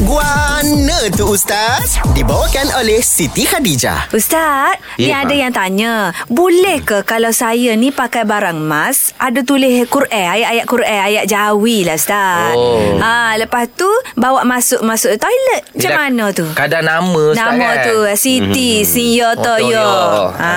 Guana 0.00 1.12
tu 1.12 1.28
Ustaz 1.28 2.00
Dibawakan 2.16 2.80
oleh 2.80 3.04
Siti 3.04 3.44
Khadijah 3.44 4.08
Ustaz, 4.08 4.80
ni 4.96 5.12
Ya, 5.12 5.20
ada 5.20 5.34
yang 5.36 5.52
tanya, 5.52 6.16
boleh 6.26 6.80
ke 6.80 7.04
kalau 7.04 7.28
saya 7.28 7.76
ni 7.76 7.92
pakai 7.92 8.24
barang 8.24 8.56
emas, 8.56 9.12
ada 9.20 9.44
tulis 9.44 9.84
Quran, 9.84 10.08
ayat-ayat 10.08 10.64
Quran, 10.64 11.00
ayat 11.02 11.24
Jawi 11.28 11.84
lah 11.84 12.00
Ustaz. 12.00 12.56
Oh. 12.56 12.96
Ha, 13.04 13.36
lepas 13.36 13.68
tu 13.68 13.88
bawa 14.14 14.40
masuk 14.42 14.80
masuk 14.80 15.12
toilet. 15.12 15.62
Macam 15.76 15.92
mana 15.92 16.24
tu? 16.32 16.46
Kadang 16.54 16.84
nama 16.84 17.20
Ustaz 17.28 17.42
Nama 17.42 17.68
kan? 17.68 17.84
tu 17.84 17.96
Siti, 18.16 18.70
Sia, 18.88 19.28
Oh, 19.28 19.36
Toyo. 19.36 19.68
Toyo. 19.68 19.90
Ha. 20.32 20.52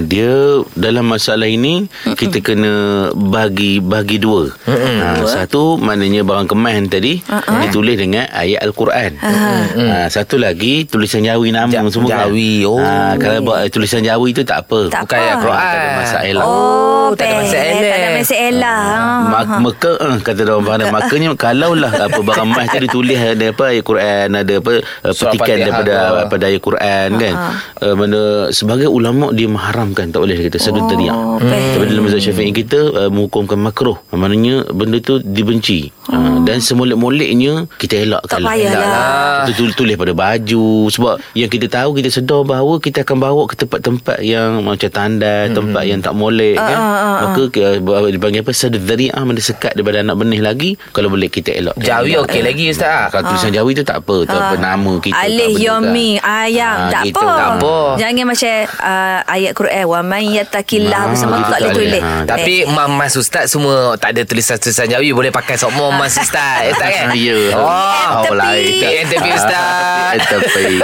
Ha, 0.00 0.08
dia 0.08 0.32
dalam 0.72 1.04
masalah 1.04 1.44
ini 1.44 1.84
kita 2.16 2.40
kena 2.40 2.72
bagi 3.12 3.84
bagi 3.84 4.16
dua. 4.16 4.48
Ha, 4.64 5.20
satu 5.22 5.76
maknanya 5.76 6.24
barang 6.24 6.48
kemas 6.48 6.88
tadi 6.88 7.20
ditulis 7.60 7.96
dengan 7.96 8.24
ayat 8.32 8.64
al-Quran. 8.64 9.20
Ha, 9.20 10.08
satu 10.08 10.40
lagi 10.40 10.88
tulisan 10.88 11.20
Jawi 11.20 11.52
nama 11.52 11.68
Ja- 11.68 11.84
semua. 11.86 12.08
kan? 12.08 12.32
Jawi, 12.32 12.64
oh. 12.64 12.80
Ha, 12.80 13.14
kalau 13.16 13.38
buat 13.44 13.68
tulisan 13.68 14.00
Jawi 14.00 14.32
tu 14.32 14.40
tak 14.40 14.64
apa. 14.64 14.88
Tak 14.88 15.04
Bukan 15.04 15.12
apa. 15.12 15.20
ayat 15.20 15.36
Quran. 15.36 15.60
Tak 15.60 15.76
ada 15.76 15.90
masalah. 15.92 16.44
Oh, 16.46 17.08
tak 17.12 17.26
ada 17.26 17.34
masalah. 17.36 17.74
Tak 17.76 17.98
ada 17.98 18.08
masalah. 18.16 18.80
Mak, 19.20 19.44
maka 19.60 19.90
eh, 20.00 20.16
kata 20.20 20.40
orang 20.46 20.64
pandai 20.64 20.88
makanya 20.88 21.28
kalaulah 21.34 21.92
apa 21.92 22.18
barang 22.18 22.48
emas 22.48 22.66
tu 22.66 22.78
ditulis 22.80 23.18
ada 23.18 23.46
apa 23.50 23.64
ayat 23.68 23.84
Quran 23.84 24.28
ada 24.32 24.54
apa 24.56 24.72
Surah 25.10 25.32
petikan 25.32 25.56
daripada 25.60 25.92
daripada 26.16 26.44
ayat 26.46 26.62
Quran 26.62 27.08
kan 27.16 27.34
uh, 27.80 27.94
mana 27.94 28.20
sebagai 28.50 28.86
ulama 28.86 29.30
dia 29.30 29.50
mengharamkan 29.90 30.06
tak 30.08 30.20
boleh 30.22 30.36
kita 30.40 30.58
sedut 30.58 30.86
tadi 30.86 31.06
Oh, 31.10 31.36
baik. 31.36 31.74
Tapi 31.74 31.84
dalam 31.86 32.02
mazhab 32.06 32.22
Syafi'i 32.22 32.52
kita 32.54 32.78
uh, 32.92 33.10
menghukumkan 33.10 33.58
makruh. 33.58 33.98
Maknanya 34.10 34.70
benda 34.70 35.00
tu 35.00 35.18
dibenci. 35.18 35.90
Uh, 36.06 36.38
dan 36.44 36.60
semolek-moleknya 36.60 37.66
kita 37.76 38.04
elakkan. 38.04 38.38
Tak 38.38 38.46
payahlah. 38.46 39.42
kita 39.42 39.56
tulis, 39.56 39.74
tulis 39.74 39.96
pada 39.96 40.12
baju. 40.12 40.66
Sebab 40.88 41.14
yang 41.34 41.48
kita 41.48 41.66
tahu 41.66 41.90
kita 41.94 42.08
sedar 42.08 42.42
bahawa 42.42 42.78
kita 42.78 43.02
akan 43.02 43.16
bawa 43.18 43.42
ke 43.46 43.54
tempat-tempat 43.56 44.18
yang 44.20 44.62
macam 44.62 44.86
tandai 44.88 45.50
tempat 45.50 45.82
yang 45.84 45.98
tak 45.98 46.14
molek 46.14 46.56
kan? 46.56 46.78
maka 47.20 47.42
ke- 47.48 47.80
uh, 47.80 48.08
dipanggil 48.08 48.40
apa? 48.40 48.52
Sadar 48.52 48.80
dhari'ah 48.80 49.22
mana 49.22 49.40
sekat 49.40 49.74
daripada 49.74 50.00
anak 50.00 50.14
benih 50.16 50.40
lagi. 50.40 50.70
Kalau 50.92 51.08
boleh 51.08 51.26
kita 51.26 51.50
elak 51.52 51.74
Jawi 51.76 52.14
okey 52.20 52.40
lagi 52.40 52.70
Ustaz. 52.70 53.10
kalau 53.10 53.26
tulisan 53.26 53.50
Jawi 53.50 53.72
tu 53.72 53.82
tak 53.82 54.00
apa. 54.00 54.16
Tu 54.22 54.32
apa 54.32 54.54
nama 54.56 54.92
kita 54.96 55.12
Ah. 55.12 55.26
Alih 55.26 55.42
tak 55.42 55.52
apa 55.52 55.64
yomi. 55.64 56.10
juga. 56.12 56.38
ayam. 56.44 56.76
Ah, 56.76 56.90
tak, 56.90 57.02
apa. 57.10 57.26
Tak 57.30 57.48
apa. 57.56 57.74
Jangan 57.98 58.24
macam 58.26 58.54
uh, 58.80 59.18
ayat 59.26 59.52
Quran 59.52 59.69
wa 59.84 60.00
man 60.00 60.22
yattaqillah 60.22 61.02
Ah, 61.02 61.14
semua 61.14 61.38
gitu 61.38 61.48
tak 61.48 61.58
boleh 61.58 61.64
tak 61.64 61.76
tulis. 61.76 62.02
Ah, 62.02 62.22
Tapi 62.26 62.54
mas 62.90 63.14
Ustaz 63.14 63.44
semua 63.48 63.94
tak 63.94 64.12
ada 64.12 64.22
tulisan-tulisan 64.22 64.86
Jawi 64.88 65.10
boleh 65.10 65.30
pakai 65.30 65.54
sokmo 65.54 65.90
mas 65.90 66.14
Ustaz. 66.22 66.70
Ustaz 66.70 66.90
kan? 66.90 67.08
Ya. 67.20 67.36
Oh, 67.52 68.22
Oh, 68.22 68.34
lain. 68.34 68.80
Eh, 68.80 69.04
tepi 69.04 69.30
Ustaz. 69.30 70.16
Eh, 70.16 70.20
kasih, 70.40 70.78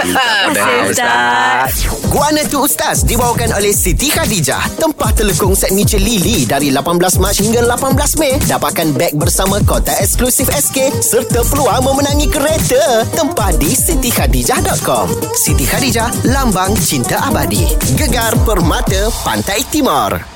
Ustaz. 0.86 1.70
Guana 2.06 2.42
tu 2.44 2.62
Ustaz 2.62 3.02
Dibawakan 3.02 3.52
oleh 3.52 3.70
Siti 3.70 4.08
Khadijah 4.08 4.62
Tempah 4.76 5.10
telekung 5.12 5.52
set 5.52 5.74
Michelin 5.74 6.06
Lily 6.06 6.46
Dari 6.46 6.70
18 6.70 6.86
Mac 7.18 7.34
hingga 7.34 7.66
18 7.66 7.92
Mei 8.16 8.38
Dapatkan 8.40 8.94
beg 8.94 9.12
bersama 9.12 9.58
kotak 9.60 9.98
eksklusif 9.98 10.46
SK 10.46 10.94
Serta 10.96 11.42
peluang 11.42 11.82
memenangi 11.82 12.30
kereta 12.30 13.02
Tempah 13.10 13.50
di 13.54 13.74
sitikhadijah.com 13.74 15.10
Siti 15.34 15.66
Khadijah 15.66 16.30
Lambang 16.30 16.78
Cinta 16.78 17.20
Abadi 17.20 17.66
Gegar 17.94 18.38
Permata 18.76 19.08
Pantai 19.24 19.64
Timur 19.72 20.35